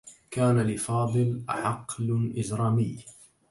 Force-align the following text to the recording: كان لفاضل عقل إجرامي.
كان 0.31 0.61
لفاضل 0.61 1.41
عقل 1.49 2.33
إجرامي. 2.37 2.97